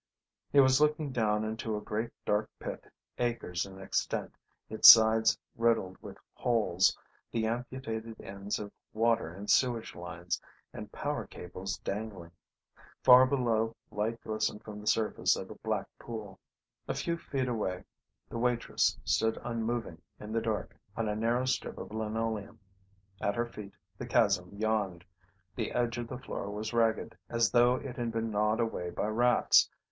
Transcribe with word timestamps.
He 0.51 0.59
was 0.59 0.81
looking 0.81 1.11
down 1.11 1.43
into 1.43 1.77
a 1.77 1.79
great 1.79 2.09
dark 2.25 2.49
pit, 2.59 2.91
acres 3.19 3.67
in 3.67 3.79
extent, 3.79 4.33
its 4.67 4.89
sides 4.89 5.37
riddled 5.55 5.95
with 6.01 6.17
holes, 6.33 6.97
the 7.31 7.45
amputated 7.45 8.19
ends 8.19 8.57
of 8.57 8.71
water 8.93 9.31
and 9.31 9.47
sewage 9.47 9.93
lines 9.93 10.41
and 10.73 10.91
power 10.91 11.27
cables 11.27 11.77
dangling. 11.83 12.31
Far 13.03 13.27
below 13.27 13.75
light 13.91 14.19
glistened 14.21 14.63
from 14.63 14.81
the 14.81 14.87
surface 14.87 15.35
of 15.35 15.51
a 15.51 15.55
black 15.59 15.85
pool. 15.99 16.39
A 16.87 16.95
few 16.95 17.15
feet 17.15 17.47
away 17.47 17.83
the 18.27 18.39
waitress 18.39 18.97
stood 19.05 19.37
unmoving 19.43 20.01
in 20.19 20.31
the 20.31 20.41
dark 20.41 20.75
on 20.97 21.07
a 21.07 21.15
narrow 21.15 21.45
strip 21.45 21.77
of 21.77 21.93
linoleum. 21.93 22.59
At 23.21 23.35
her 23.35 23.45
feet 23.45 23.75
the 23.99 24.07
chasm 24.07 24.49
yawned. 24.57 25.05
The 25.55 25.73
edge 25.73 25.99
of 25.99 26.07
the 26.07 26.17
floor 26.17 26.49
was 26.49 26.73
ragged, 26.73 27.15
as 27.29 27.51
though 27.51 27.75
it 27.75 27.97
had 27.97 28.11
been 28.11 28.31
gnawed 28.31 28.59
away 28.59 28.89
by 28.89 29.05
rats. 29.05 29.69